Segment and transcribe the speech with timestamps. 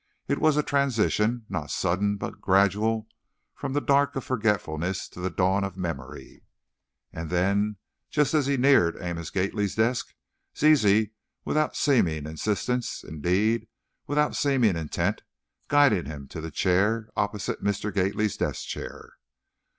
[0.27, 3.07] It was a transition, not sudden but gradual,
[3.53, 6.41] from the dark of forgetfulness to the dawn of memory.
[7.13, 7.77] And then,
[8.09, 10.15] just as he neared Amos Gately's desk,
[10.57, 11.11] Zizi,
[11.45, 13.67] without seeming insistence, indeed,
[14.07, 15.21] without seeming intent,
[15.67, 17.93] guided him to the chair opposite Mr.
[17.93, 19.17] Gately's desk chair.